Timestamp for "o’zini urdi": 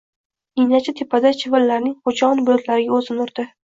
3.01-3.53